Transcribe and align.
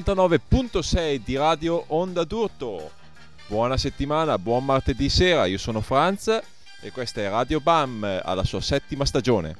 99.6 0.00 1.20
di 1.22 1.36
Radio 1.36 1.84
Onda 1.88 2.24
d'Urto. 2.24 2.90
Buona 3.48 3.76
settimana, 3.76 4.38
buon 4.38 4.64
martedì 4.64 5.10
sera, 5.10 5.44
io 5.44 5.58
sono 5.58 5.82
Franz 5.82 6.40
e 6.80 6.90
questa 6.90 7.20
è 7.20 7.28
Radio 7.28 7.60
BAM 7.60 8.20
alla 8.22 8.44
sua 8.44 8.62
settima 8.62 9.04
stagione. 9.04 9.56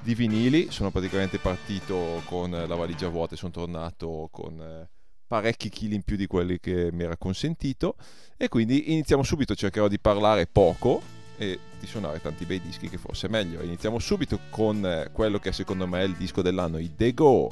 di 0.00 0.14
vinili. 0.16 0.72
Sono 0.72 0.90
praticamente 0.90 1.38
partito 1.38 2.20
con 2.24 2.50
la 2.50 2.74
valigia 2.74 3.08
vuota 3.08 3.34
e 3.34 3.38
sono 3.38 3.52
tornato 3.52 4.28
con 4.32 4.60
eh, 4.60 4.90
parecchi 5.32 5.70
chili 5.70 5.94
in 5.94 6.02
più 6.02 6.16
di 6.16 6.26
quelli 6.26 6.60
che 6.60 6.90
mi 6.92 7.04
era 7.04 7.16
consentito 7.16 7.96
e 8.36 8.48
quindi 8.48 8.92
iniziamo 8.92 9.22
subito, 9.22 9.54
cercherò 9.54 9.88
di 9.88 9.98
parlare 9.98 10.46
poco 10.46 11.00
e 11.38 11.58
di 11.80 11.86
suonare 11.86 12.20
tanti 12.20 12.44
bei 12.44 12.60
dischi 12.60 12.90
che 12.90 12.98
è 12.98 13.28
meglio. 13.30 13.62
Iniziamo 13.62 13.98
subito 13.98 14.40
con 14.50 14.84
eh, 14.84 15.08
quello 15.10 15.38
che 15.38 15.52
secondo 15.52 15.86
me 15.86 16.00
è 16.00 16.04
il 16.04 16.16
disco 16.16 16.42
dell'anno, 16.42 16.76
i 16.76 16.94
The 16.94 17.14
Go, 17.14 17.48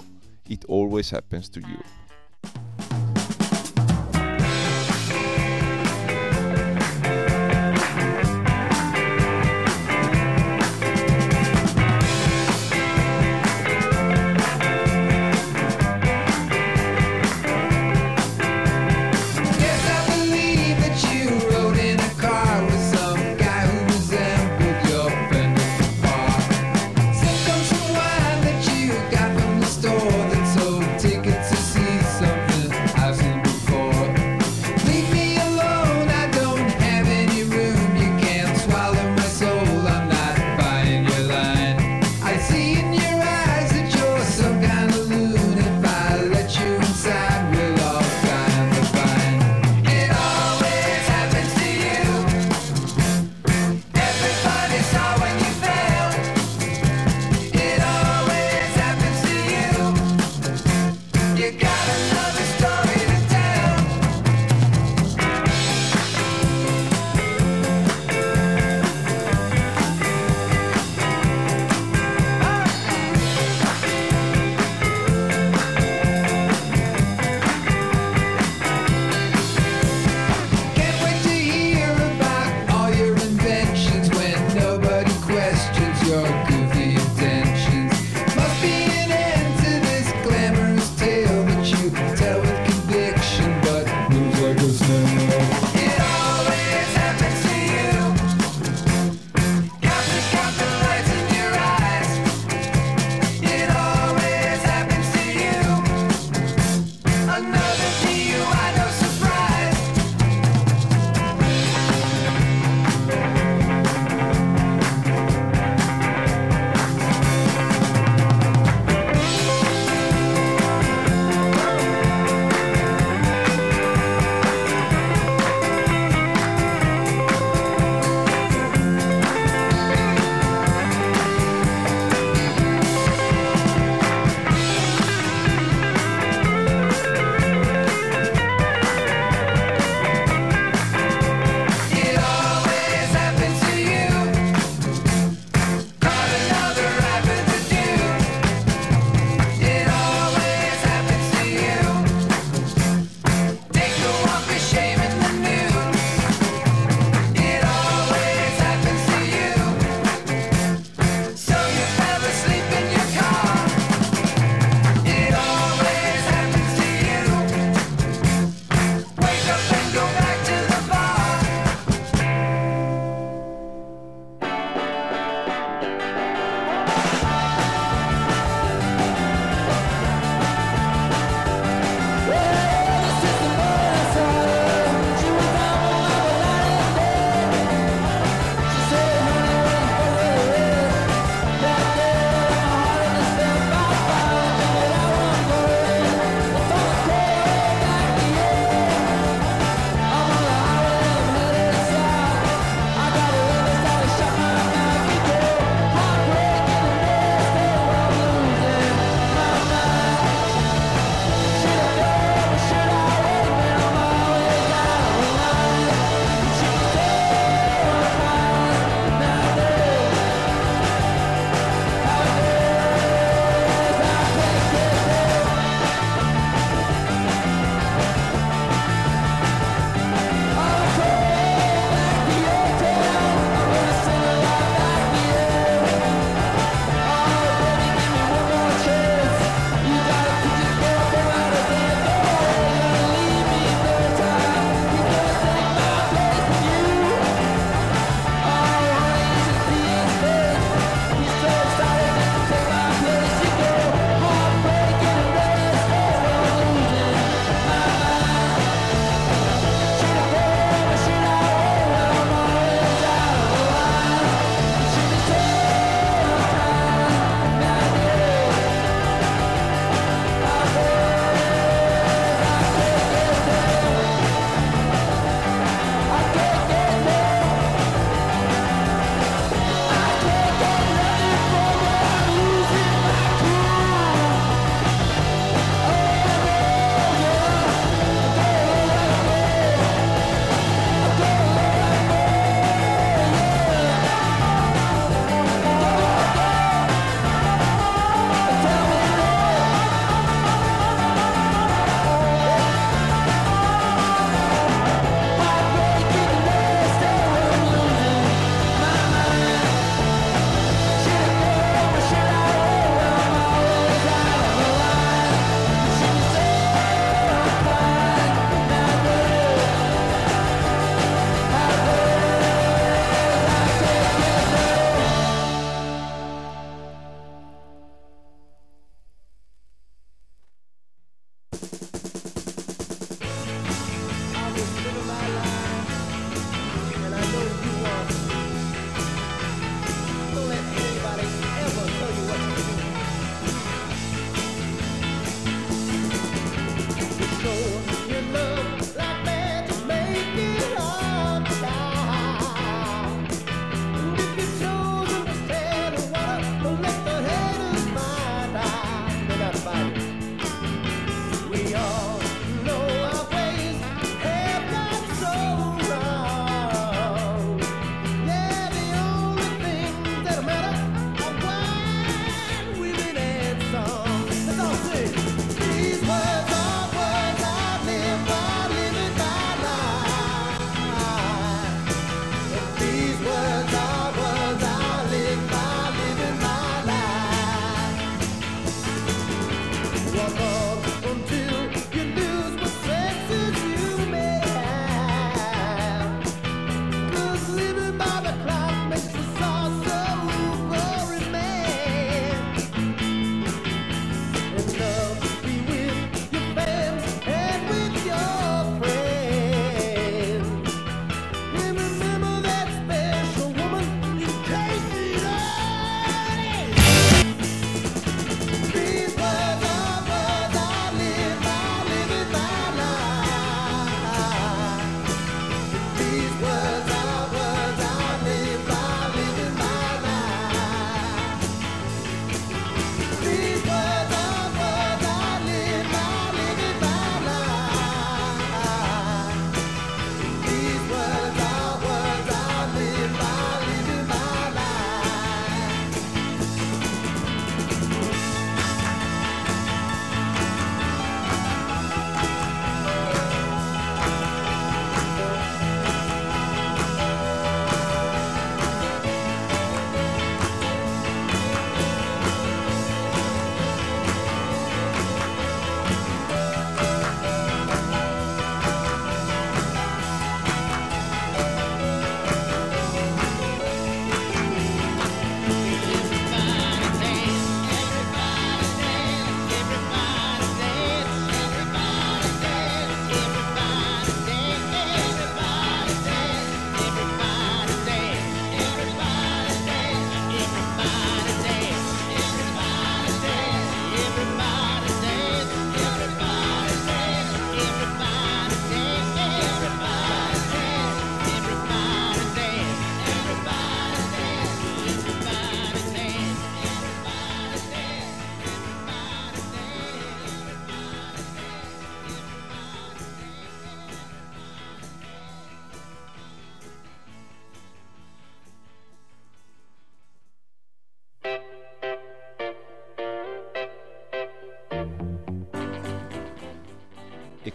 It 0.49 0.67
Always 0.69 1.11
Happens 1.13 1.49
to 1.49 1.61
You. 1.61 2.00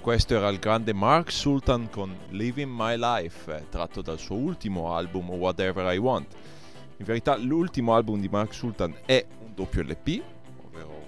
Questo 0.06 0.36
era 0.36 0.50
il 0.50 0.60
grande 0.60 0.94
Mark 0.94 1.32
Sultan 1.32 1.90
con 1.90 2.16
Living 2.30 2.72
My 2.72 2.96
Life, 2.96 3.52
eh, 3.52 3.70
tratto 3.70 4.04
dal 4.04 4.20
suo 4.20 4.36
ultimo 4.36 4.94
album 4.94 5.32
Whatever 5.32 5.92
I 5.92 5.98
Want. 5.98 6.28
In 6.98 7.06
verità 7.06 7.36
l'ultimo 7.38 7.96
album 7.96 8.20
di 8.20 8.30
Mark 8.30 8.54
Sultan 8.54 8.96
è 9.04 9.26
un 9.40 9.56
doppio 9.56 9.82
LP, 9.82 10.22
ovvero 10.64 11.02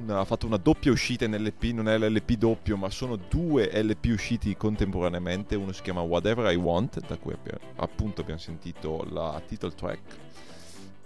una, 0.00 0.20
ha 0.20 0.24
fatto 0.24 0.46
una 0.46 0.56
doppia 0.56 0.90
uscita 0.90 1.26
in 1.26 1.36
LP, 1.36 1.64
non 1.64 1.90
è 1.90 1.98
l'LP 1.98 2.32
doppio, 2.38 2.78
ma 2.78 2.88
sono 2.88 3.16
due 3.16 3.70
LP 3.70 4.06
usciti 4.06 4.56
contemporaneamente, 4.56 5.54
uno 5.54 5.72
si 5.72 5.82
chiama 5.82 6.00
Whatever 6.00 6.50
I 6.50 6.56
Want, 6.56 7.06
da 7.06 7.18
cui 7.18 7.34
appunto 7.76 8.22
abbiamo 8.22 8.40
sentito 8.40 9.06
la 9.10 9.38
title 9.46 9.74
track, 9.74 10.00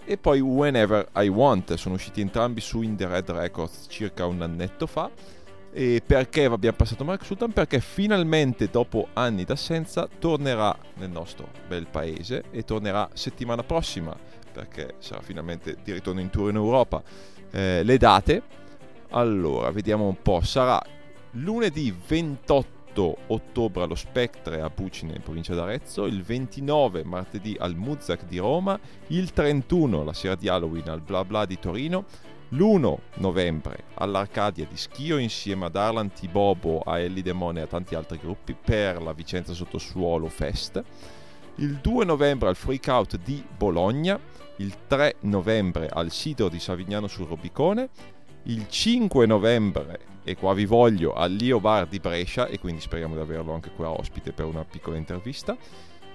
e 0.05 0.17
poi 0.17 0.39
Whenever 0.39 1.09
I 1.17 1.27
Want, 1.27 1.75
sono 1.75 1.97
usciti 1.97 2.21
entrambi 2.21 2.61
su 2.61 2.83
In 2.83 2.95
The 2.95 3.09
Red 3.09 3.29
Records 3.29 3.87
circa 3.89 4.25
un 4.27 4.41
annetto 4.41 4.87
fa 4.87 5.11
e 5.73 6.03
perché 6.05 6.45
abbiamo 6.45 6.77
passato 6.77 7.05
Mark 7.05 7.25
Sultan? 7.25 7.53
Perché 7.53 7.81
finalmente 7.81 8.69
dopo 8.69 9.09
anni 9.12 9.45
d'assenza 9.45 10.09
tornerà 10.19 10.77
nel 10.97 11.11
nostro 11.11 11.49
bel 11.69 11.87
paese 11.87 12.45
e 12.50 12.65
tornerà 12.65 13.09
settimana 13.15 13.62
prossima 13.62 14.17
perché 14.50 14.95
sarà 14.99 15.21
finalmente 15.23 15.77
di 15.83 15.93
ritorno 15.93 16.21
in 16.21 16.31
tour 16.31 16.50
in 16.50 16.57
Europa. 16.57 17.03
Eh, 17.50 17.83
le 17.83 17.97
date, 17.97 18.43
allora 19.11 19.71
vediamo 19.71 20.07
un 20.07 20.21
po', 20.21 20.41
sarà 20.43 20.81
lunedì 21.33 21.95
28 22.07 23.19
ottobre 23.29 23.85
allo 23.85 23.95
Spectre 23.95 24.61
a 24.61 24.69
Pucine 24.69 25.15
in 25.15 25.23
provincia 25.23 25.55
d'Arezzo, 25.55 26.07
il 26.07 26.23
29 26.23 27.05
martedì 27.05 27.57
al 27.59 27.77
Muzak 27.77 28.25
di 28.25 28.39
Roma, 28.39 28.79
il 29.09 29.33
31 29.33 30.03
la 30.03 30.12
sera 30.12 30.35
di 30.35 30.49
Halloween 30.49 30.89
al 30.89 31.00
Bla 31.00 31.25
Bla 31.25 31.47
di 31.47 31.59
Torino, 31.59 32.05
l'1 32.50 32.97
novembre 33.16 33.85
all'Arcadia 33.95 34.66
di 34.66 34.76
Schio 34.76 35.19
insieme 35.19 35.66
ad 35.66 35.76
Arlan 35.76 36.12
Tibobo, 36.12 36.80
a 36.80 36.99
Ellie 36.99 37.23
Demone 37.23 37.61
e 37.61 37.62
a 37.62 37.66
tanti 37.66 37.95
altri 37.95 38.19
gruppi 38.19 38.54
per 38.54 39.00
la 39.00 39.12
Vicenza 39.12 39.52
Sottosuolo 39.52 40.28
Fest, 40.28 40.83
il 41.57 41.76
2 41.76 42.04
novembre 42.04 42.49
al 42.49 42.57
Freakout 42.57 43.19
di 43.19 43.45
Bologna, 43.57 44.19
il 44.57 44.75
3 44.87 45.16
novembre 45.21 45.88
al 45.88 46.11
Sidro 46.11 46.49
di 46.49 46.59
Savignano 46.59 47.07
sul 47.07 47.28
Robicone, 47.28 47.88
il 48.45 48.69
5 48.69 49.26
novembre, 49.26 50.00
e 50.25 50.35
qua 50.37 50.52
vi 50.54 50.64
voglio, 50.64 51.12
al 51.12 51.33
Lio 51.33 51.61
Bar 51.61 51.87
di 51.87 52.00
Brescia, 52.00 52.47
e 52.47 52.59
quindi 52.59 52.80
speriamo 52.80 53.14
di 53.14 53.21
averlo 53.21 53.52
anche 53.52 53.71
qua 53.71 53.90
ospite 53.90 54.33
per 54.33 54.47
una 54.47 54.64
piccola 54.64 54.97
intervista, 54.97 55.57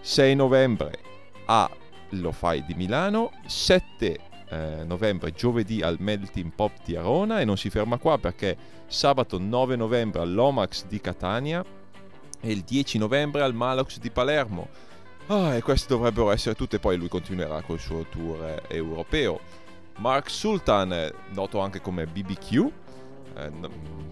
6 0.02 0.36
novembre 0.36 1.00
a 1.46 1.70
Lo 2.10 2.32
Fai 2.32 2.66
di 2.66 2.74
Milano, 2.74 3.32
7 3.46 4.34
eh, 4.56 4.84
novembre, 4.86 5.32
giovedì 5.32 5.82
al 5.82 5.98
Melting 6.00 6.52
Pop 6.56 6.72
di 6.84 6.96
Arona 6.96 7.40
e 7.40 7.46
non 7.46 7.58
si 7.58 7.70
ferma 7.70 7.98
qua 7.98 8.18
perché 8.18 8.58
sabato 8.88 9.38
9 9.38 9.76
novembre 9.76 10.22
all'Omax 10.22 10.86
di 10.86 11.02
Catania 11.02 11.64
e 12.40 12.52
il 12.52 12.62
10 12.62 12.98
novembre 12.98 13.42
al 13.42 13.54
Malox 13.54 14.00
di 14.00 14.10
Palermo. 14.10 14.68
Ah, 15.28 15.56
e 15.56 15.62
queste 15.62 15.88
dovrebbero 15.90 16.32
essere 16.32 16.56
tutte, 16.56 16.80
poi 16.80 16.98
lui 16.98 17.08
continuerà 17.08 17.62
col 17.62 17.80
suo 17.80 18.06
tour 18.10 18.44
eh, 18.44 18.62
europeo. 18.76 19.40
Mark 19.98 20.30
Sultan, 20.30 20.94
eh, 20.94 21.14
noto 21.34 21.60
anche 21.60 21.82
come 21.82 22.06
BBQ, 22.06 22.72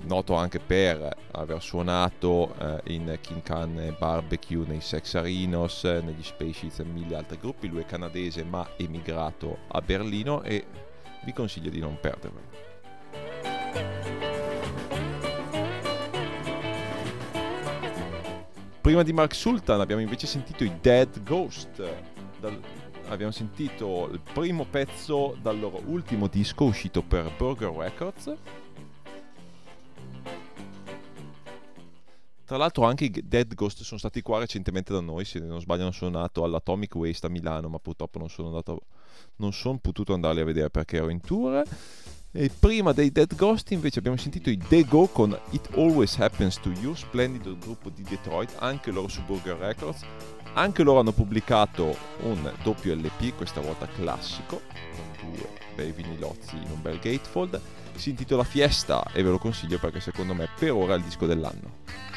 noto 0.05 0.35
anche 0.35 0.59
per 0.59 1.15
aver 1.31 1.61
suonato 1.61 2.53
eh, 2.59 2.93
in 2.93 3.17
King 3.21 3.41
Khan 3.41 3.95
Barbecue, 3.97 4.65
nei 4.65 4.81
Sexarinos, 4.81 5.83
eh, 5.85 6.01
negli 6.01 6.23
Spaceships 6.23 6.79
e 6.79 6.83
mille 6.83 7.15
altri 7.15 7.37
gruppi. 7.37 7.67
Lui 7.67 7.81
è 7.81 7.85
canadese 7.85 8.43
ma 8.43 8.67
emigrato 8.77 9.59
a 9.67 9.81
Berlino 9.81 10.41
e 10.43 10.65
vi 11.23 11.33
consiglio 11.33 11.69
di 11.69 11.79
non 11.79 11.97
perderlo. 11.99 12.71
Prima 18.81 19.03
di 19.03 19.13
Mark 19.13 19.33
Sultan 19.33 19.79
abbiamo 19.79 20.01
invece 20.01 20.27
sentito 20.27 20.65
i 20.65 20.71
Dead 20.81 21.23
Ghost. 21.23 21.81
Dal, 22.39 22.59
abbiamo 23.07 23.31
sentito 23.31 24.09
il 24.11 24.19
primo 24.19 24.65
pezzo 24.65 25.37
dal 25.41 25.57
loro 25.57 25.81
ultimo 25.85 26.27
disco 26.27 26.65
uscito 26.65 27.01
per 27.01 27.31
Burger 27.37 27.71
Records 27.71 28.35
Tra 32.45 32.57
l'altro 32.57 32.83
anche 32.83 33.05
i 33.05 33.11
Dead 33.23 33.53
Ghost 33.53 33.83
sono 33.83 33.99
stati 33.99 34.21
qua 34.21 34.39
recentemente 34.39 34.91
da 34.91 34.99
noi, 34.99 35.23
se 35.23 35.39
non 35.39 35.61
sbaglio 35.61 35.89
sono 35.91 36.19
nato 36.19 36.43
all'Atomic 36.43 36.93
Waste 36.95 37.27
a 37.27 37.29
Milano, 37.29 37.69
ma 37.69 37.79
purtroppo 37.79 38.19
non 38.19 38.29
sono, 38.29 38.49
andato, 38.49 38.81
non 39.37 39.53
sono 39.53 39.77
potuto 39.77 40.13
andarli 40.13 40.41
a 40.41 40.45
vedere 40.45 40.69
perché 40.69 40.97
ero 40.97 41.09
in 41.09 41.21
tour. 41.21 41.63
E 42.35 42.49
prima 42.49 42.91
dei 42.91 43.11
Dead 43.11 43.33
Ghost 43.35 43.71
invece 43.71 43.99
abbiamo 43.99 44.17
sentito 44.17 44.49
i 44.49 44.57
The 44.57 44.83
Go 44.85 45.07
con 45.07 45.37
It 45.51 45.69
Always 45.75 46.19
Happens 46.19 46.59
to 46.59 46.71
You, 46.71 46.95
splendido 46.95 47.55
gruppo 47.57 47.89
di 47.89 48.01
Detroit, 48.01 48.55
anche 48.57 48.91
loro 48.91 49.07
su 49.07 49.23
Burger 49.23 49.55
Records. 49.55 50.01
Anche 50.55 50.83
loro 50.83 50.99
hanno 50.99 51.11
pubblicato 51.13 51.95
un 52.23 52.51
doppio 52.63 52.93
LP, 52.93 53.35
questa 53.35 53.61
volta 53.61 53.87
classico, 53.87 54.61
con 54.95 55.31
due 55.31 55.47
bei 55.75 55.91
vinilozzi 55.91 56.55
in 56.55 56.71
un 56.71 56.81
bel 56.81 56.99
gatefold. 56.99 57.61
Si 57.95 58.09
intitola 58.09 58.43
Fiesta 58.43 59.03
e 59.13 59.23
ve 59.23 59.29
lo 59.29 59.37
consiglio 59.37 59.77
perché 59.79 59.99
secondo 59.99 60.33
me 60.33 60.49
per 60.57 60.71
ora 60.71 60.95
è 60.95 60.97
il 60.97 61.03
disco 61.03 61.25
dell'anno. 61.25 62.12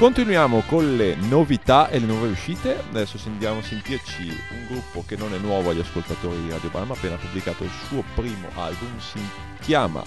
Continuiamo 0.00 0.62
con 0.62 0.96
le 0.96 1.14
novità 1.14 1.90
e 1.90 1.98
le 1.98 2.06
nuove 2.06 2.28
uscite. 2.28 2.74
Adesso 2.88 3.18
andiamo 3.26 3.58
a 3.58 3.62
sentirci 3.62 4.28
un 4.28 4.66
gruppo 4.66 5.04
che 5.06 5.14
non 5.14 5.34
è 5.34 5.36
nuovo 5.36 5.68
agli 5.68 5.80
ascoltatori 5.80 6.40
di 6.40 6.48
Radio 6.48 6.70
Bar, 6.70 6.86
ma 6.86 6.94
ha 6.94 6.96
appena 6.96 7.16
pubblicato 7.16 7.64
il 7.64 7.70
suo 7.86 8.02
primo 8.14 8.48
album. 8.54 8.98
Si 8.98 9.20
chiama 9.60 10.02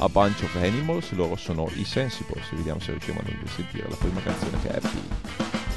A 0.00 0.08
Bunch 0.10 0.42
of 0.42 0.54
Animals. 0.56 1.12
Loro 1.12 1.34
sono 1.36 1.66
i 1.76 1.84
Sensibles. 1.86 2.50
Vediamo 2.50 2.78
se 2.80 2.90
riusciamo 2.90 3.20
a 3.20 3.48
sentire 3.48 3.88
la 3.88 3.96
prima 3.96 4.20
canzone 4.20 4.60
che 4.60 4.68
è 4.68 4.76
Happy. 4.76 5.67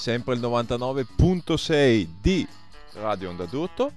Sempre 0.00 0.32
il 0.32 0.40
99.6 0.40 2.08
di 2.22 2.48
Radio 2.94 3.28
Onda 3.28 3.44
d'Urto. 3.44 3.92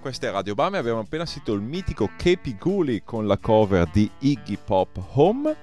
Questa 0.00 0.26
è 0.26 0.30
Radio 0.32 0.56
Bame, 0.56 0.78
abbiamo 0.78 0.98
appena 0.98 1.24
sentito 1.24 1.52
il 1.52 1.60
mitico 1.60 2.10
Kepi 2.16 2.56
Guli 2.56 3.04
con 3.04 3.28
la 3.28 3.38
cover 3.38 3.86
di 3.86 4.10
Iggy 4.18 4.58
Pop 4.58 5.00
Home 5.12 5.56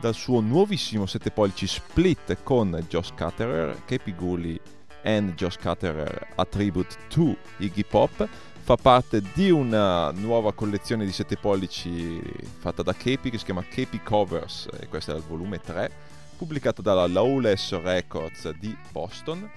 dal 0.00 0.14
suo 0.14 0.40
nuovissimo 0.40 1.06
7 1.06 1.30
pollici 1.30 1.68
split 1.68 2.38
con 2.42 2.84
Josh 2.88 3.12
Cutterer, 3.16 3.84
Kepi 3.84 4.12
Guli 4.12 4.60
and 5.04 5.34
Josh 5.34 5.56
Cutterer 5.56 6.32
a 6.34 6.44
tribute 6.44 6.96
to 7.06 7.36
Iggy 7.58 7.84
Pop. 7.84 8.28
Fa 8.64 8.74
parte 8.74 9.22
di 9.34 9.52
una 9.52 10.10
nuova 10.10 10.52
collezione 10.52 11.04
di 11.04 11.12
7 11.12 11.36
pollici 11.36 12.20
fatta 12.58 12.82
da 12.82 12.92
Kepi 12.92 13.30
che 13.30 13.38
si 13.38 13.44
chiama 13.44 13.62
Kepi 13.62 14.02
Covers 14.02 14.66
e 14.80 14.88
questo 14.88 15.12
è 15.12 15.16
il 15.16 15.22
volume 15.22 15.60
3 15.60 16.11
pubblicato 16.36 16.82
dalla 16.82 17.06
Lawless 17.06 17.80
Records 17.80 18.50
di 18.58 18.76
Boston. 18.90 19.48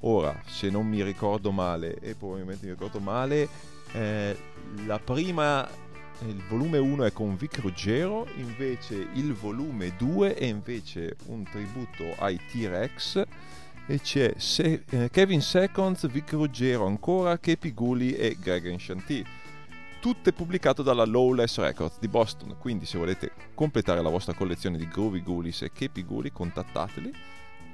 Ora, 0.00 0.40
se 0.46 0.68
non 0.68 0.86
mi 0.86 1.02
ricordo 1.02 1.52
male, 1.52 1.98
e 2.00 2.14
probabilmente 2.14 2.66
mi 2.66 2.72
ricordo 2.72 2.98
male, 2.98 3.48
eh, 3.92 4.36
la 4.86 4.98
prima, 4.98 5.68
il 6.26 6.42
volume 6.48 6.78
1 6.78 7.04
è 7.04 7.12
con 7.12 7.36
Vic 7.36 7.58
Ruggero, 7.58 8.26
invece 8.36 8.94
il 9.14 9.32
volume 9.32 9.94
2 9.96 10.34
è 10.34 10.44
invece 10.44 11.16
un 11.26 11.44
tributo 11.44 12.14
ai 12.18 12.38
T-Rex 12.50 13.24
e 13.86 14.00
c'è 14.00 14.34
Se- 14.36 14.84
eh, 14.88 15.10
Kevin 15.10 15.40
Seconds, 15.40 16.08
Vic 16.08 16.32
Ruggero 16.32 16.86
ancora, 16.86 17.38
Kepi 17.38 17.72
Gulli 17.72 18.12
e 18.14 18.36
Greg 18.40 18.66
Enchanty 18.66 19.24
tutte 20.02 20.32
pubblicate 20.32 20.82
dalla 20.82 21.04
Lawless 21.04 21.58
Records 21.58 22.00
di 22.00 22.08
Boston. 22.08 22.56
Quindi, 22.58 22.86
se 22.86 22.98
volete 22.98 23.30
completare 23.54 24.02
la 24.02 24.08
vostra 24.08 24.34
collezione 24.34 24.76
di 24.76 24.88
Groovy 24.88 25.22
Ghoulies 25.22 25.62
e 25.62 25.70
Kepi 25.70 26.04
Ghoulie, 26.04 26.32
contattateli. 26.32 27.14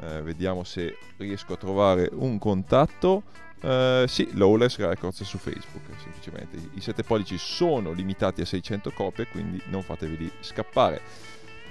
Eh, 0.00 0.20
vediamo 0.20 0.62
se 0.62 0.98
riesco 1.16 1.54
a 1.54 1.56
trovare 1.56 2.10
un 2.12 2.38
contatto. 2.38 3.22
Eh, 3.62 4.04
sì, 4.06 4.28
Lawless 4.34 4.76
Records 4.76 5.22
su 5.22 5.38
Facebook. 5.38 5.84
Semplicemente 6.02 6.58
i 6.74 6.82
7 6.82 7.02
pollici 7.02 7.38
sono 7.38 7.92
limitati 7.92 8.42
a 8.42 8.44
600 8.44 8.90
copie, 8.90 9.26
quindi 9.28 9.58
non 9.70 9.80
fatevi 9.80 10.30
scappare. 10.40 11.00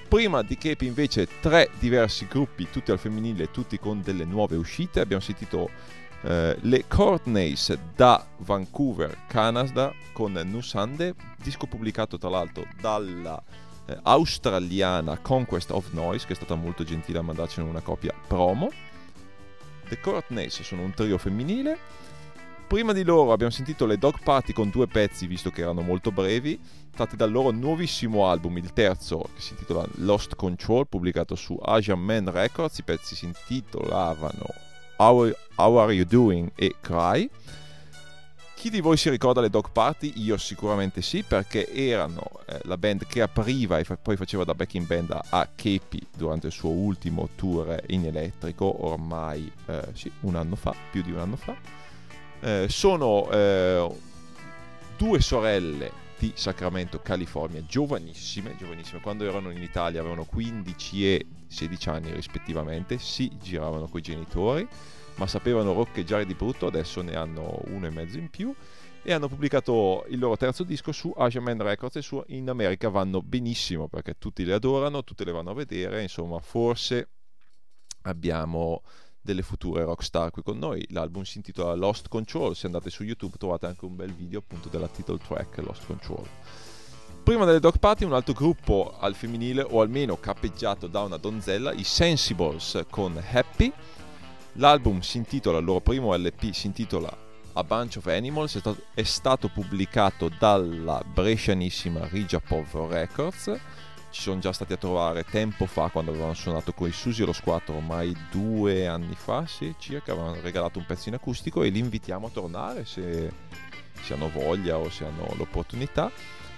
Prima 0.07 0.41
di 0.41 0.57
Kepi, 0.57 0.87
invece, 0.87 1.27
tre 1.39 1.69
diversi 1.77 2.25
gruppi, 2.25 2.67
tutti 2.71 2.89
al 2.89 2.97
femminile, 2.97 3.51
tutti 3.51 3.77
con 3.77 4.01
delle 4.01 4.25
nuove 4.25 4.55
uscite. 4.55 5.01
Abbiamo 5.01 5.21
sentito 5.21 5.69
eh, 6.23 6.57
le 6.59 6.87
Courtneys 6.87 7.77
da 7.95 8.25
Vancouver, 8.37 9.25
Canada 9.27 9.93
con 10.13 10.33
Nusande, 10.33 11.13
disco 11.41 11.67
pubblicato 11.67 12.17
tra 12.17 12.29
l'altro 12.29 12.65
dalla 12.79 13.41
eh, 13.85 13.97
australiana 14.03 15.19
Conquest 15.19 15.71
of 15.71 15.91
Noise 15.91 16.25
che 16.25 16.33
è 16.33 16.35
stata 16.35 16.55
molto 16.55 16.83
gentile 16.83 17.19
a 17.19 17.21
mandarcene 17.21 17.67
una 17.67 17.81
copia 17.81 18.13
promo. 18.27 18.69
The 19.87 19.99
Courtneys 19.99 20.61
sono 20.61 20.81
un 20.81 20.93
trio 20.93 21.17
femminile. 21.17 21.77
Prima 22.67 22.91
di 22.91 23.03
loro 23.03 23.31
abbiamo 23.31 23.51
sentito 23.51 23.85
le 23.85 23.97
Dog 23.97 24.21
Party 24.21 24.51
con 24.51 24.69
due 24.69 24.87
pezzi, 24.87 25.25
visto 25.25 25.51
che 25.51 25.61
erano 25.61 25.81
molto 25.81 26.11
brevi, 26.11 26.59
tratti 26.93 27.15
dal 27.15 27.31
loro 27.31 27.51
nuovissimo 27.51 28.27
album, 28.27 28.57
il 28.57 28.73
terzo, 28.73 29.29
che 29.33 29.39
si 29.39 29.53
intitola 29.53 29.87
Lost 29.99 30.35
Control, 30.35 30.85
pubblicato 30.85 31.35
su 31.35 31.57
Asian 31.61 32.01
Man 32.01 32.29
Records. 32.29 32.79
I 32.79 32.83
pezzi 32.83 33.15
si 33.15 33.23
intitolavano 33.23 34.66
How, 34.97 35.31
How 35.55 35.75
Are 35.77 35.93
You 35.93 36.05
Doing 36.05 36.51
e 36.55 36.75
Cry. 36.81 37.29
Chi 38.55 38.71
di 38.71 38.81
voi 38.81 38.97
si 38.97 39.09
ricorda 39.11 39.39
le 39.39 39.51
Dog 39.51 39.69
Party? 39.71 40.13
Io 40.15 40.35
sicuramente 40.37 41.03
sì, 41.03 41.21
perché 41.21 41.71
erano 41.71 42.23
eh, 42.47 42.59
la 42.63 42.75
band 42.75 43.05
che 43.05 43.21
apriva 43.21 43.77
e 43.77 43.83
fa- 43.83 43.97
poi 43.97 44.17
faceva 44.17 44.43
da 44.43 44.55
backing 44.55 44.87
band 44.87 45.15
a, 45.29 45.47
Kepi 45.53 46.07
durante 46.15 46.47
il 46.47 46.53
suo 46.53 46.71
ultimo 46.71 47.29
tour 47.35 47.79
in 47.87 48.05
elettrico, 48.05 48.85
ormai 48.85 49.51
eh, 49.67 49.89
sì, 49.93 50.11
un 50.21 50.35
anno 50.35 50.55
fa, 50.55 50.73
più 50.91 51.03
di 51.03 51.11
un 51.11 51.19
anno 51.19 51.35
fa. 51.35 51.55
Eh, 52.39 52.65
sono 52.67 53.29
eh, 53.29 53.87
due 54.97 55.21
sorelle 55.21 56.05
di 56.17 56.31
Sacramento, 56.35 56.99
California, 57.01 57.63
giovanissime, 57.65 58.55
giovanissime, 58.57 59.01
quando 59.01 59.25
erano 59.25 59.51
in 59.51 59.61
Italia 59.61 59.99
avevano 59.99 60.25
15 60.25 61.13
e 61.13 61.25
16 61.47 61.89
anni 61.89 62.11
rispettivamente, 62.11 62.97
si 62.97 63.31
giravano 63.39 63.87
coi 63.87 64.01
genitori 64.01 64.67
ma 65.17 65.27
sapevano 65.27 65.73
roccheggiare 65.73 66.25
di 66.25 66.33
brutto, 66.33 66.67
adesso 66.67 67.01
ne 67.01 67.15
hanno 67.15 67.59
uno 67.65 67.87
e 67.87 67.89
mezzo 67.89 68.17
in 68.17 68.29
più 68.29 68.53
e 69.01 69.13
hanno 69.13 69.27
pubblicato 69.27 70.05
il 70.09 70.19
loro 70.19 70.37
terzo 70.37 70.63
disco 70.63 70.91
su 70.91 71.13
Asian 71.15 71.43
Man 71.43 71.61
Records 71.61 71.95
e 71.95 72.01
su 72.01 72.21
in 72.27 72.49
America 72.49 72.89
vanno 72.89 73.21
benissimo 73.21 73.87
perché 73.87 74.15
tutti 74.17 74.43
le 74.43 74.53
adorano, 74.53 75.03
tutte 75.03 75.23
le 75.23 75.31
vanno 75.31 75.51
a 75.51 75.53
vedere, 75.53 76.01
insomma 76.01 76.39
forse 76.39 77.09
abbiamo 78.03 78.83
delle 79.27 79.41
future 79.41 79.83
rockstar 79.83 80.31
qui 80.31 80.41
con 80.41 80.57
noi. 80.57 80.85
L'album 80.91 81.23
si 81.23 81.37
intitola 81.37 81.75
Lost 81.75 82.07
Control, 82.07 82.55
se 82.55 82.65
andate 82.65 82.89
su 82.89 83.03
YouTube 83.03 83.35
trovate 83.37 83.65
anche 83.65 83.83
un 83.83 83.97
bel 83.97 84.13
video 84.13 84.39
appunto 84.39 84.69
della 84.69 84.87
title 84.87 85.17
track 85.17 85.57
Lost 85.57 85.85
Control. 85.85 86.25
Prima 87.23 87.43
delle 87.43 87.59
Dog 87.59 87.77
Party 87.77 88.05
un 88.05 88.13
altro 88.13 88.33
gruppo 88.33 88.95
al 88.97 89.13
femminile 89.13 89.61
o 89.61 89.81
almeno 89.81 90.17
cappeggiato 90.17 90.87
da 90.87 91.01
una 91.01 91.17
donzella, 91.17 91.73
i 91.73 91.83
Sensibles 91.83 92.85
con 92.89 93.21
Happy. 93.31 93.69
L'album 94.53 95.01
si 95.01 95.17
intitola, 95.17 95.57
il 95.57 95.65
loro 95.65 95.81
primo 95.81 96.15
LP 96.15 96.51
si 96.51 96.67
intitola 96.67 97.15
A 97.51 97.63
Bunch 97.65 97.97
of 97.97 98.07
Animals, 98.07 98.55
è 98.55 98.59
stato, 98.59 98.81
è 98.93 99.03
stato 99.03 99.49
pubblicato 99.49 100.31
dalla 100.39 101.03
brescianissima 101.05 102.07
Rigia 102.07 102.39
Povero 102.39 102.87
Records. 102.87 103.59
Ci 104.09 104.21
sono 104.21 104.39
già 104.39 104.53
stati 104.53 104.73
a 104.73 104.77
trovare 104.77 105.23
tempo 105.23 105.65
fa 105.65 105.89
quando 105.89 106.11
avevano 106.11 106.33
suonato 106.33 106.73
con 106.73 106.87
i 106.87 106.91
Susi 106.91 107.23
Los 107.23 107.41
4, 107.41 107.75
ormai 107.75 108.15
due 108.31 108.87
anni 108.87 109.15
fa, 109.15 109.45
sì, 109.45 109.75
circa, 109.77 110.13
avevano 110.13 110.39
regalato 110.41 110.79
un 110.79 110.85
pezzo 110.85 111.09
in 111.09 111.15
acustico 111.15 111.63
e 111.63 111.69
li 111.69 111.79
invitiamo 111.79 112.27
a 112.27 112.29
tornare 112.29 112.85
se, 112.85 113.31
se 114.01 114.13
hanno 114.13 114.29
voglia 114.29 114.77
o 114.77 114.89
se 114.89 115.05
hanno 115.05 115.33
l'opportunità. 115.35 116.11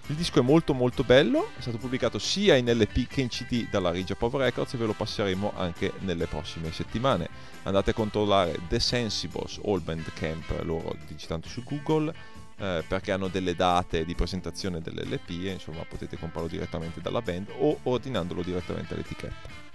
Il 0.10 0.16
disco 0.16 0.40
è 0.40 0.42
molto 0.42 0.74
molto 0.74 1.04
bello, 1.04 1.50
è 1.56 1.62
stato 1.62 1.78
pubblicato 1.78 2.18
sia 2.18 2.56
in 2.56 2.66
LP 2.66 3.06
che 3.06 3.22
in 3.22 3.28
CD 3.28 3.70
dalla 3.70 3.92
Rigia 3.92 4.16
Pov 4.16 4.38
Records 4.38 4.74
e 4.74 4.78
ve 4.78 4.88
lo 4.88 4.94
passeremo 4.94 5.54
anche 5.56 5.94
nelle 6.00 6.26
prossime 6.26 6.72
settimane. 6.72 7.30
Andate 7.64 7.92
a 7.92 7.94
controllare 7.94 8.58
The 8.68 8.80
Sensibles 8.80 9.60
All 9.64 9.84
Band 9.84 10.12
Camp, 10.14 10.50
loro 10.64 10.96
digitando 11.06 11.48
su 11.48 11.64
Google, 11.64 12.12
eh, 12.60 12.84
perché 12.88 13.12
hanno 13.12 13.28
delle 13.28 13.56
date 13.56 14.06
di 14.06 14.16
presentazione 14.16 14.82
dell'LP 14.82 15.30
e 15.30 15.52
insomma 15.52 15.84
potete 15.86 16.18
comprarlo 16.18 16.50
direttamente 16.50 17.02
dalla 17.02 17.22
band 17.22 17.48
o 17.58 17.80
ordinandolo 17.84 18.42
direttamente 18.42 18.94
all'etichetta. 18.94 19.68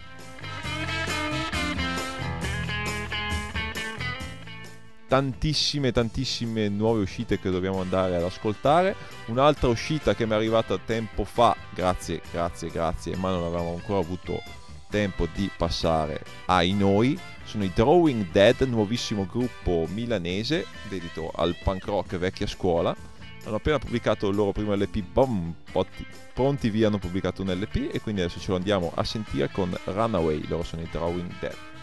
tantissime 5.07 5.92
tantissime 5.92 6.68
nuove 6.68 7.03
uscite 7.03 7.38
che 7.38 7.51
dobbiamo 7.51 7.81
andare 7.81 8.16
ad 8.16 8.23
ascoltare 8.23 8.97
un'altra 9.27 9.68
uscita 9.68 10.14
che 10.14 10.27
mi 10.27 10.33
è 10.33 10.35
arrivata 10.35 10.79
tempo 10.79 11.25
fa 11.25 11.55
grazie 11.73 12.20
grazie 12.33 12.68
grazie 12.70 13.14
ma 13.16 13.31
non 13.31 13.44
avevamo 13.44 13.75
ancora 13.75 14.01
avuto 14.01 14.63
tempo 14.95 15.27
di 15.35 15.51
passare 15.57 16.23
ai 16.47 16.73
noi. 16.73 17.19
Sono 17.43 17.65
i 17.65 17.73
Drawing 17.75 18.31
Dead 18.31 18.61
nuovissimo 18.61 19.27
gruppo 19.27 19.89
milanese 19.93 20.67
dedito 20.89 21.33
al 21.35 21.57
punk 21.65 21.85
rock 21.87 22.17
vecchia 22.17 22.47
scuola. 22.47 22.95
Hanno 23.45 23.57
appena 23.57 23.81
pubblicato 23.81 24.29
il 24.29 24.37
loro 24.37 24.53
primo 24.53 24.73
LP 24.73 25.03
boom, 25.03 25.53
potti- 25.73 26.07
pronti 26.33 26.71
via 26.71 26.87
hanno 26.87 26.99
pubblicato 26.99 27.43
un 27.43 27.51
LP 27.51 27.91
e 27.93 28.01
quindi 28.01 28.21
adesso 28.21 28.39
ce 28.39 28.53
lo 28.53 28.57
andiamo 28.57 28.93
a 28.95 29.03
sentire 29.03 29.51
con 29.51 29.77
Runaway. 29.85 30.47
Loro 30.47 30.63
sono 30.63 30.83
i 30.83 30.89
Drawing 30.89 31.33
Dead 31.41 31.74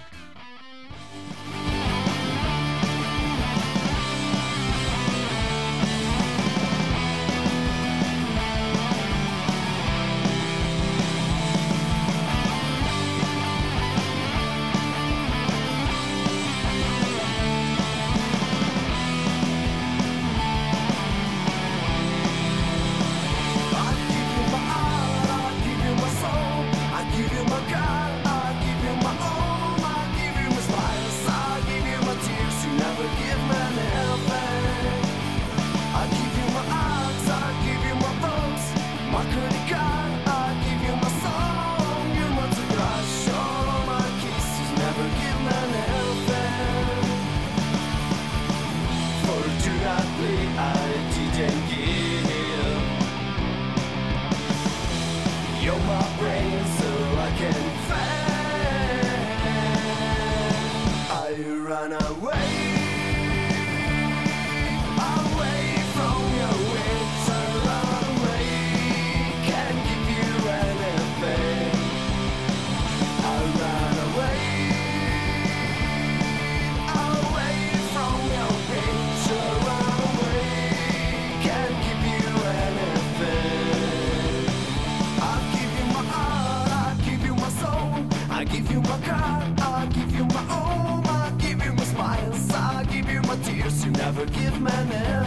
my 94.62 94.84
nerves. 94.84 95.21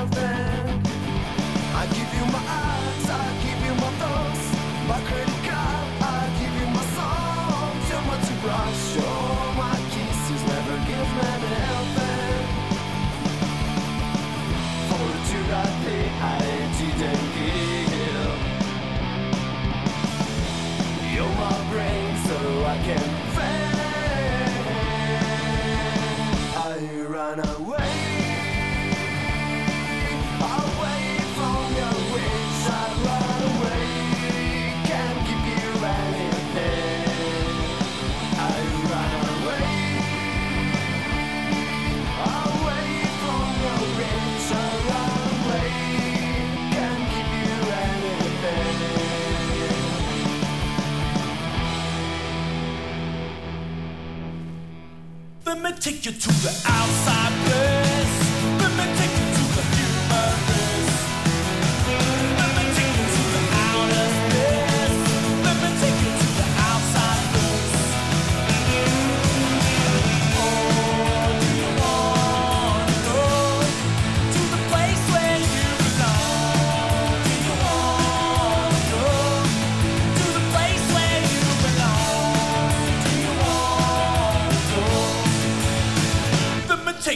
Let 55.55 55.63
me 55.63 55.71
take 55.79 56.05
you 56.05 56.11
to 56.11 56.29
the 56.43 56.63
outside 56.67 57.33
place. 57.47 57.74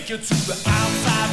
Take 0.09 0.21
you 0.21 0.27
to 0.27 0.47
the 0.47 0.63
outside 0.67 1.28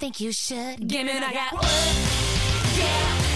think 0.00 0.18
you 0.18 0.32
should. 0.32 0.88
Give 0.88 1.04
me 1.04 1.12
I 1.12 1.30
got 1.30 1.52
wood. 1.52 2.78
Yeah. 2.78 3.29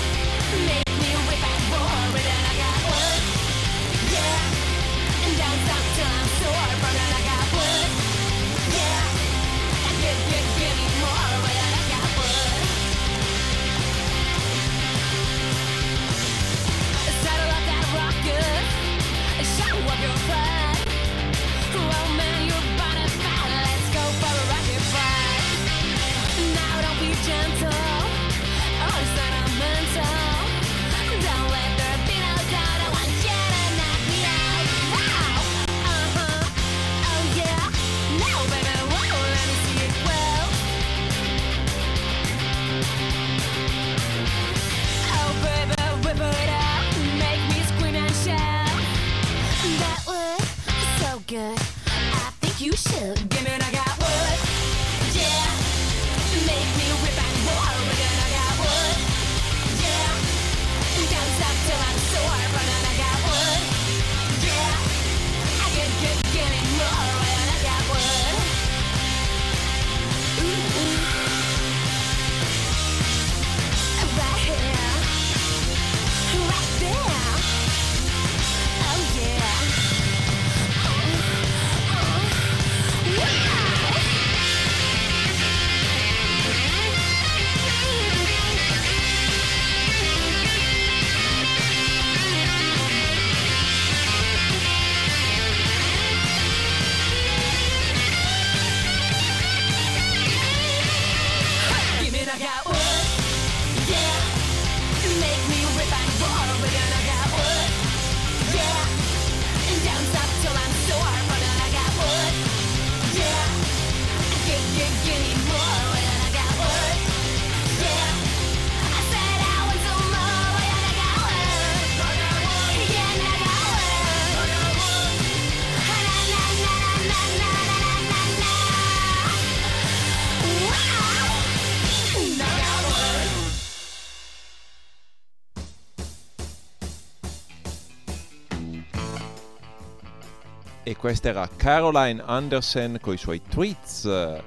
Questa 141.04 141.28
era 141.28 141.46
Caroline 141.54 142.22
Anderson 142.24 142.96
con 142.98 143.12
i 143.12 143.18
suoi 143.18 143.42
tweets 143.46 144.04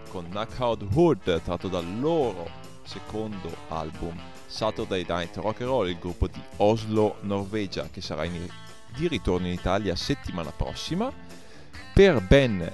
con 0.10 0.28
Knockout 0.28 0.88
Hood 0.92 1.44
tratto 1.44 1.68
dal 1.68 2.00
loro 2.00 2.50
secondo 2.84 3.56
album 3.68 4.20
Saturday 4.48 5.06
Night 5.08 5.36
Rock 5.36 5.62
and 5.62 5.70
Roll, 5.70 5.90
il 5.90 6.00
gruppo 6.00 6.26
di 6.26 6.42
Oslo, 6.56 7.18
Norvegia, 7.22 7.88
che 7.92 8.02
sarà 8.02 8.24
in- 8.24 8.50
di 8.96 9.08
ritorno 9.08 9.46
in 9.46 9.54
Italia 9.54 9.96
settimana 9.96 10.50
prossima 10.50 11.12
per 11.94 12.24
ben 12.24 12.74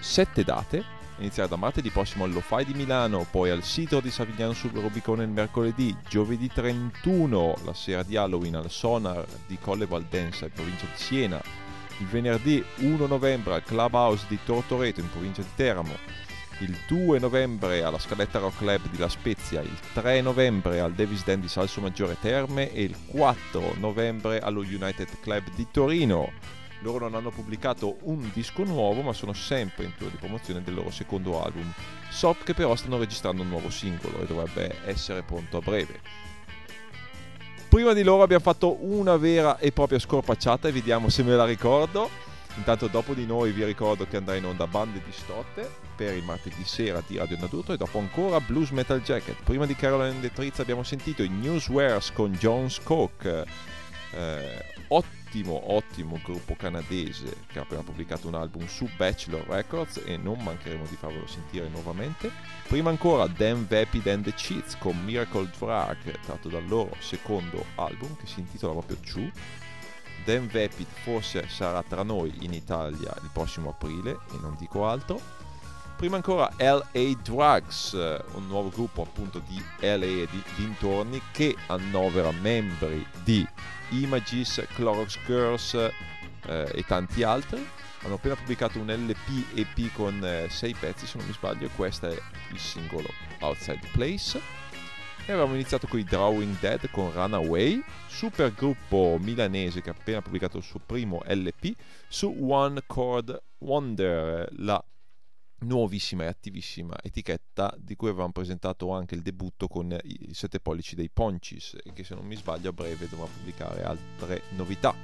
sette 0.00 0.42
date. 0.42 0.84
Iniziare 1.18 1.48
da 1.48 1.54
martedì 1.54 1.90
prossimo 1.90 2.24
allo 2.24 2.40
Fai 2.40 2.64
di 2.64 2.74
Milano, 2.74 3.24
poi 3.30 3.50
al 3.50 3.62
sito 3.62 4.00
di 4.00 4.10
Savigliano 4.10 4.52
sul 4.52 4.72
Rubicone 4.72 5.22
il 5.22 5.30
mercoledì, 5.30 5.96
giovedì 6.08 6.48
31 6.48 7.54
la 7.64 7.72
sera 7.72 8.02
di 8.02 8.16
Halloween 8.16 8.56
al 8.56 8.68
Sonar 8.68 9.24
di 9.46 9.56
Colle 9.60 9.86
Valdensa 9.86 10.46
in 10.46 10.50
provincia 10.50 10.86
di 10.86 11.00
Siena, 11.00 11.61
il 12.02 12.08
venerdì 12.08 12.64
1 12.78 13.06
novembre 13.06 13.54
al 13.54 13.62
Clubhouse 13.62 14.26
di 14.28 14.38
Tortoreto 14.44 15.00
in 15.00 15.08
provincia 15.08 15.42
di 15.42 15.48
Teramo, 15.54 15.96
il 16.58 16.76
2 16.88 17.18
novembre 17.20 17.84
alla 17.84 17.98
Scaletta 17.98 18.40
Rock 18.40 18.58
Club 18.58 18.88
di 18.90 18.98
La 18.98 19.08
Spezia, 19.08 19.60
il 19.60 19.78
3 19.92 20.20
novembre 20.20 20.80
al 20.80 20.92
Davis 20.92 21.24
Den 21.24 21.40
di 21.40 21.48
Salso 21.48 21.80
Maggiore 21.80 22.16
Terme 22.20 22.72
e 22.72 22.82
il 22.82 22.96
4 23.06 23.76
novembre 23.78 24.40
allo 24.40 24.60
United 24.60 25.20
Club 25.20 25.44
di 25.54 25.68
Torino. 25.70 26.32
Loro 26.80 27.08
non 27.08 27.14
hanno 27.14 27.30
pubblicato 27.30 27.98
un 28.02 28.28
disco 28.32 28.64
nuovo, 28.64 29.02
ma 29.02 29.12
sono 29.12 29.32
sempre 29.32 29.84
in 29.84 29.94
tour 29.96 30.10
di 30.10 30.16
promozione 30.16 30.62
del 30.62 30.74
loro 30.74 30.90
secondo 30.90 31.40
album. 31.40 31.72
So 32.10 32.36
che 32.42 32.52
però 32.52 32.74
stanno 32.74 32.98
registrando 32.98 33.42
un 33.42 33.48
nuovo 33.48 33.70
singolo 33.70 34.20
e 34.20 34.26
dovrebbe 34.26 34.78
essere 34.86 35.22
pronto 35.22 35.58
a 35.58 35.60
breve. 35.60 36.31
Prima 37.72 37.94
di 37.94 38.02
loro 38.02 38.22
abbiamo 38.22 38.42
fatto 38.42 38.84
una 38.84 39.16
vera 39.16 39.56
e 39.56 39.72
propria 39.72 39.98
scorpacciata 39.98 40.68
e 40.68 40.72
vediamo 40.72 41.08
se 41.08 41.22
me 41.22 41.34
la 41.34 41.46
ricordo. 41.46 42.10
Intanto 42.56 42.86
dopo 42.86 43.14
di 43.14 43.24
noi 43.24 43.50
vi 43.50 43.64
ricordo 43.64 44.06
che 44.06 44.18
andrà 44.18 44.34
in 44.34 44.44
onda 44.44 44.66
Bande 44.66 45.00
Distotte 45.02 45.70
per 45.96 46.14
il 46.14 46.22
martedì 46.22 46.64
sera 46.64 47.02
di 47.06 47.16
Radio 47.16 47.38
Naduto 47.40 47.72
e 47.72 47.78
dopo 47.78 47.98
ancora 47.98 48.40
Blues 48.40 48.72
Metal 48.72 49.00
Jacket. 49.00 49.42
Prima 49.42 49.64
di 49.64 49.74
Caroline 49.74 50.20
De 50.20 50.30
Trizza 50.30 50.60
abbiamo 50.60 50.82
sentito 50.82 51.22
i 51.22 51.30
Newswares 51.30 52.12
con 52.12 52.32
Jones 52.32 52.78
Cook. 52.82 53.24
Eh, 53.24 54.64
ottimo, 55.32 55.72
ottimo 55.72 56.20
gruppo 56.22 56.54
canadese 56.54 57.44
che 57.46 57.58
ha 57.58 57.62
appena 57.62 57.82
pubblicato 57.82 58.28
un 58.28 58.34
album 58.34 58.66
su 58.66 58.86
Bachelor 58.96 59.46
Records 59.46 60.02
e 60.04 60.18
non 60.18 60.38
mancheremo 60.42 60.84
di 60.86 60.94
farvelo 60.94 61.26
sentire 61.26 61.68
nuovamente. 61.68 62.30
Prima 62.68 62.90
ancora 62.90 63.26
Dan 63.26 63.66
Vapid 63.66 64.06
and 64.08 64.24
the 64.24 64.34
Cheats 64.34 64.76
con 64.76 65.02
Miracle 65.02 65.48
Drag 65.58 66.20
tratto 66.20 66.50
dal 66.50 66.66
loro 66.66 66.94
secondo 66.98 67.64
album 67.76 68.14
che 68.16 68.26
si 68.26 68.40
intitola 68.40 68.72
proprio 68.74 68.98
True. 68.98 69.32
Dan 70.26 70.48
Vapid 70.48 70.86
forse 71.02 71.48
sarà 71.48 71.82
tra 71.82 72.02
noi 72.02 72.32
in 72.40 72.52
Italia 72.52 73.14
il 73.22 73.30
prossimo 73.32 73.70
aprile 73.70 74.10
e 74.10 74.36
non 74.40 74.54
dico 74.58 74.86
altro. 74.86 75.41
Prima 76.02 76.16
ancora 76.16 76.50
LA 76.58 77.14
Drugs, 77.22 77.94
eh, 77.94 78.20
un 78.34 78.48
nuovo 78.48 78.70
gruppo 78.70 79.02
appunto 79.02 79.40
di 79.46 79.62
LA 79.78 80.24
e 80.24 80.28
di 80.28 80.42
dintorni 80.56 81.22
che 81.30 81.54
annovera 81.68 82.32
membri 82.32 83.06
di 83.22 83.46
Images, 83.90 84.66
Clorox 84.74 85.16
Girls 85.24 85.74
eh, 85.74 86.72
e 86.74 86.84
tanti 86.88 87.22
altri. 87.22 87.64
Hanno 88.00 88.14
appena 88.14 88.34
pubblicato 88.34 88.80
un 88.80 88.90
LP 88.90 89.56
EP 89.56 89.92
con 89.92 90.46
6 90.48 90.74
pezzi 90.74 91.06
se 91.06 91.18
non 91.18 91.26
mi 91.28 91.34
sbaglio 91.34 91.66
e 91.66 91.70
questo 91.76 92.08
è 92.08 92.18
il 92.50 92.58
singolo 92.58 93.06
Outside 93.38 93.86
Place. 93.92 94.40
E 95.24 95.30
avevamo 95.30 95.54
iniziato 95.54 95.86
con 95.86 96.00
i 96.00 96.04
Drawing 96.04 96.58
Dead 96.58 96.90
con 96.90 97.12
Runaway, 97.12 97.80
super 98.08 98.52
gruppo 98.52 99.18
milanese 99.20 99.80
che 99.80 99.90
ha 99.90 99.94
appena 99.96 100.20
pubblicato 100.20 100.56
il 100.56 100.64
suo 100.64 100.80
primo 100.84 101.22
LP 101.24 101.76
su 102.08 102.36
One 102.40 102.82
Chord 102.88 103.40
Wonder, 103.58 104.48
la 104.56 104.84
nuovissima 105.62 106.24
e 106.24 106.26
attivissima 106.26 106.96
etichetta 107.02 107.74
di 107.78 107.96
cui 107.96 108.08
avevamo 108.08 108.32
presentato 108.32 108.90
anche 108.92 109.14
il 109.14 109.22
debutto 109.22 109.68
con 109.68 109.96
i 110.04 110.32
7 110.32 110.60
pollici 110.60 110.94
dei 110.94 111.10
Poncis 111.10 111.76
e 111.82 111.92
che 111.92 112.04
se 112.04 112.14
non 112.14 112.26
mi 112.26 112.36
sbaglio 112.36 112.70
a 112.70 112.72
breve 112.72 113.08
dovrà 113.08 113.26
pubblicare 113.26 113.82
altre 113.82 114.42
novità. 114.50 114.94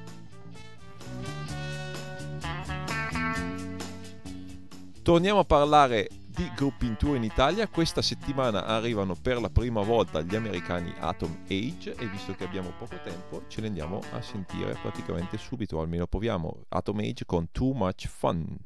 Torniamo 5.02 5.40
a 5.40 5.44
parlare 5.44 6.08
di 6.38 6.52
gruppi 6.54 6.86
in 6.86 6.96
tour 6.96 7.16
in 7.16 7.24
Italia. 7.24 7.66
Questa 7.66 8.00
settimana 8.02 8.66
arrivano 8.66 9.16
per 9.20 9.40
la 9.40 9.50
prima 9.50 9.82
volta 9.82 10.20
gli 10.20 10.36
americani 10.36 10.94
Atom 10.98 11.44
Age 11.44 11.94
e 11.96 12.06
visto 12.06 12.34
che 12.34 12.44
abbiamo 12.44 12.72
poco 12.78 13.00
tempo 13.02 13.42
ce 13.48 13.60
li 13.60 13.66
andiamo 13.66 14.00
a 14.12 14.22
sentire 14.22 14.78
praticamente 14.80 15.36
subito, 15.36 15.80
almeno 15.80 16.06
proviamo. 16.06 16.64
Atom 16.68 16.98
Age 16.98 17.24
con 17.24 17.50
Too 17.50 17.72
Much 17.72 18.06
Fun. 18.06 18.56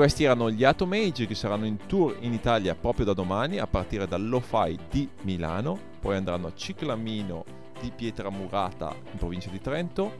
Questi 0.00 0.24
erano 0.24 0.50
gli 0.50 0.64
Atom 0.64 0.92
Age 0.92 1.26
che 1.26 1.34
saranno 1.34 1.66
in 1.66 1.76
tour 1.86 2.16
in 2.20 2.32
Italia 2.32 2.74
proprio 2.74 3.04
da 3.04 3.12
domani 3.12 3.58
a 3.58 3.66
partire 3.66 4.06
dall'O-Fi 4.06 4.78
di 4.88 5.06
Milano, 5.24 5.78
poi 6.00 6.16
andranno 6.16 6.46
a 6.46 6.54
Ciclamino 6.54 7.44
di 7.78 7.92
Pietramurata 7.94 8.96
in 9.12 9.18
provincia 9.18 9.50
di 9.50 9.60
Trento, 9.60 10.10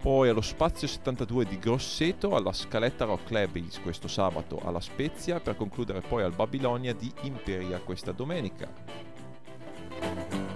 poi 0.00 0.30
allo 0.30 0.40
Spazio 0.40 0.88
72 0.88 1.44
di 1.44 1.58
Grosseto, 1.58 2.34
alla 2.34 2.54
Scaletta 2.54 3.04
Rock 3.04 3.24
Club 3.24 3.60
questo 3.82 4.08
sabato 4.08 4.58
alla 4.64 4.80
Spezia, 4.80 5.40
per 5.40 5.56
concludere 5.56 6.00
poi 6.00 6.22
al 6.22 6.32
Babilonia 6.32 6.94
di 6.94 7.12
Imperia 7.24 7.80
questa 7.80 8.12
domenica. 8.12 10.51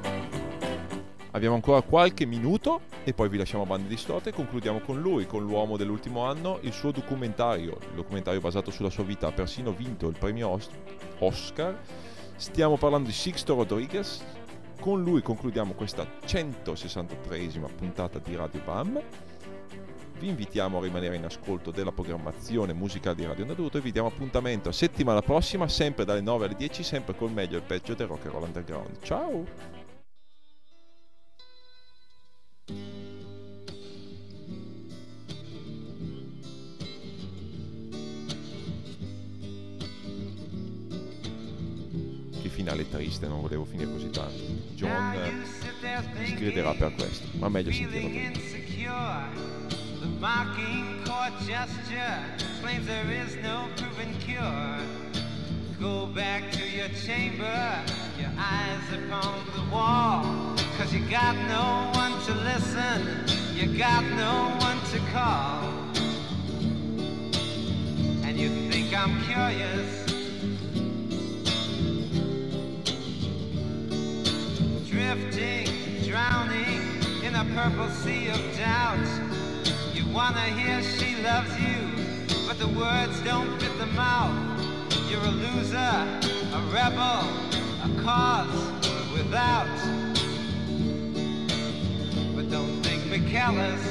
Abbiamo 1.36 1.54
ancora 1.54 1.82
qualche 1.82 2.24
minuto 2.24 2.80
e 3.04 3.12
poi 3.12 3.28
vi 3.28 3.36
lasciamo 3.36 3.64
a 3.64 3.66
bande 3.66 3.88
distolte 3.88 4.30
e 4.30 4.32
concludiamo 4.32 4.80
con 4.80 5.02
lui, 5.02 5.26
con 5.26 5.44
l'uomo 5.44 5.76
dell'ultimo 5.76 6.24
anno, 6.24 6.58
il 6.62 6.72
suo 6.72 6.92
documentario, 6.92 7.76
il 7.90 7.94
documentario 7.94 8.40
basato 8.40 8.70
sulla 8.70 8.88
sua 8.88 9.04
vita, 9.04 9.26
ha 9.26 9.32
persino 9.32 9.70
vinto 9.70 10.08
il 10.08 10.16
premio 10.18 10.48
Os- 10.48 10.70
Oscar. 11.18 11.78
Stiamo 12.36 12.78
parlando 12.78 13.08
di 13.08 13.12
Sixto 13.12 13.54
Rodriguez, 13.54 14.24
con 14.80 15.02
lui 15.02 15.20
concludiamo 15.20 15.74
questa 15.74 16.06
163esima 16.24 17.68
puntata 17.76 18.18
di 18.18 18.34
Radio 18.34 18.62
Bam. 18.64 19.02
Vi 20.18 20.28
invitiamo 20.28 20.78
a 20.78 20.82
rimanere 20.82 21.16
in 21.16 21.24
ascolto 21.26 21.70
della 21.70 21.92
programmazione 21.92 22.72
musicale 22.72 23.14
di 23.14 23.26
Radio 23.26 23.44
Naduto 23.44 23.76
e 23.76 23.82
vi 23.82 23.92
diamo 23.92 24.08
appuntamento 24.08 24.72
settimana 24.72 25.20
prossima, 25.20 25.68
sempre 25.68 26.06
dalle 26.06 26.22
9 26.22 26.46
alle 26.46 26.54
10, 26.54 26.82
sempre 26.82 27.14
col 27.14 27.30
meglio 27.30 27.56
e 27.56 27.58
il 27.58 27.66
peggio 27.66 27.92
del 27.92 28.06
rock 28.06 28.24
and 28.24 28.32
roll 28.32 28.44
underground. 28.44 29.02
Ciao! 29.02 29.75
Finale 42.66 42.88
triste, 42.88 43.28
non 43.28 43.40
volevo 43.40 43.64
finire 43.64 43.88
così 43.88 44.10
tanto. 44.10 44.42
John 44.74 45.44
si 46.24 46.34
crederà 46.34 46.74
per 46.74 46.94
questo, 46.94 47.28
ma 47.38 47.48
meglio 47.48 47.70
sentirlo 47.70 48.08
prima. 48.08 48.44
Go 55.78 56.06
back 56.06 56.50
to 56.52 56.64
your 56.64 56.88
chamber, 57.04 57.84
your 58.18 58.30
eyes 58.36 58.90
upon 58.92 59.44
the 59.54 59.62
wall. 59.70 60.56
Cause 60.78 60.90
you 60.92 61.06
got 61.08 61.36
no 61.46 61.90
one 61.94 62.14
to 62.24 62.32
listen, 62.32 63.26
you 63.54 63.76
got 63.76 64.02
no 64.16 64.56
one 64.58 64.80
to 64.90 64.98
call. 65.12 65.70
And 68.24 68.38
you 68.38 68.48
think 68.70 68.94
I'm 68.96 69.22
curious. 69.24 70.05
Drifting, 75.06 75.66
drowning 76.02 76.80
in 77.22 77.34
a 77.36 77.44
purple 77.54 77.88
sea 77.90 78.28
of 78.28 78.40
doubt. 78.56 79.06
You 79.94 80.04
wanna 80.12 80.46
hear 80.58 80.82
she 80.82 81.22
loves 81.22 81.52
you, 81.60 81.78
but 82.46 82.58
the 82.58 82.66
words 82.66 83.20
don't 83.20 83.56
fit 83.60 83.78
the 83.78 83.86
mouth. 83.86 84.34
You're 85.08 85.22
a 85.22 85.30
loser, 85.30 85.78
a 85.78 86.60
rebel, 86.72 87.22
a 87.86 88.02
cause 88.02 88.58
without. 89.12 89.76
But 92.34 92.50
don't 92.50 92.82
think 92.82 93.06
me 93.06 93.30
callous. 93.30 93.84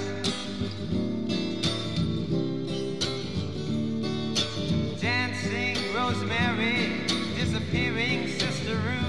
Dancing 4.99 5.77
Rosemary, 5.95 7.07
disappearing 7.37 8.27
Sister 8.27 8.75
Ruth. 8.75 9.04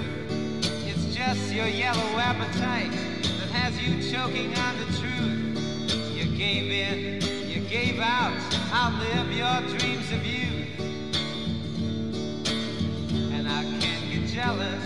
Just 1.28 1.52
your 1.52 1.66
yellow 1.66 2.18
appetite 2.18 2.92
that 2.92 3.50
has 3.50 3.76
you 3.82 4.00
choking 4.12 4.54
on 4.58 4.78
the 4.78 4.84
truth. 4.96 6.14
You 6.14 6.24
gave 6.38 6.70
in, 6.70 7.20
you 7.50 7.68
gave 7.68 7.98
out, 7.98 8.32
outlive 8.72 9.32
your 9.32 9.76
dreams 9.76 10.12
of 10.12 10.24
you. 10.24 10.66
And 13.34 13.48
I 13.48 13.64
can't 13.80 14.08
get 14.08 14.28
jealous. 14.28 14.84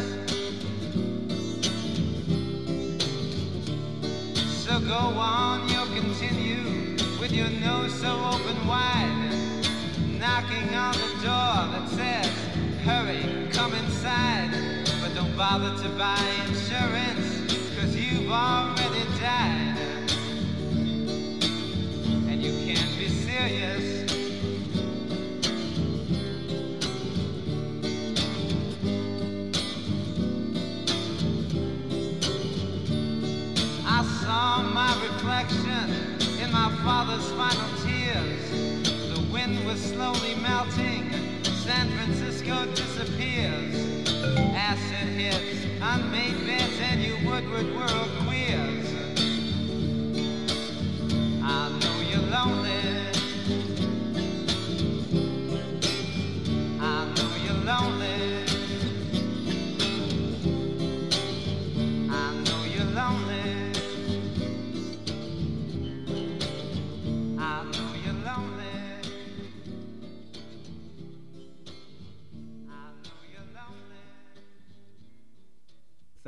So 4.64 4.80
go 4.80 4.94
on, 5.20 5.68
you'll 5.68 5.94
continue 5.94 6.96
with 7.20 7.32
your 7.32 7.50
nose 7.50 7.92
so 7.92 8.16
open 8.32 8.66
wide, 8.66 9.30
knocking 10.18 10.74
on 10.74 10.94
the 10.94 11.12
door 11.20 11.68
that 11.74 11.86
says, 11.90 12.32
Hurry, 12.82 13.50
come 13.52 13.74
inside. 13.74 14.69
Don't 15.20 15.36
bother 15.36 15.76
to 15.82 15.88
buy 15.98 16.18
insurance, 16.48 17.52
cause 17.78 17.94
you've 17.94 18.30
already 18.30 19.04
died. 19.20 19.76
And 22.26 22.42
you 22.42 22.52
can't 22.64 22.98
be 22.98 23.06
serious. 23.06 24.10
I 33.84 34.02
saw 34.24 34.62
my 34.72 34.90
reflection 35.02 35.90
in 36.42 36.50
my 36.50 36.74
father's 36.82 37.30
final 37.32 37.68
tears. 37.84 38.50
The 39.14 39.22
wind 39.30 39.66
was 39.66 39.82
slowly 39.82 40.34
melting. 40.36 41.12
San 41.44 41.90
Francisco 41.90 42.64
disappears. 42.74 43.90
Acid 44.52 44.99
hits, 45.30 45.66
unmade 45.80 46.46
beds, 46.46 46.80
and 46.80 47.00
you 47.00 47.14
Woodward 47.26 47.74
world 47.74 48.29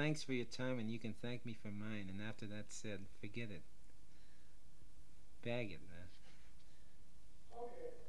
Thanks 0.03 0.25
for 0.25 0.33
your 0.33 0.47
time, 0.47 0.81
and 0.81 0.91
you 0.91 0.99
can 0.99 1.15
thank 1.23 1.47
me 1.47 1.55
for 1.55 1.69
mine. 1.71 2.09
And 2.11 2.21
after 2.21 2.45
that 2.47 2.73
said, 2.73 3.07
forget 3.21 3.53
it. 3.53 3.63
Bag 5.43 5.71
it, 5.73 5.81
man. 5.89 6.09
Okay. 7.53 8.02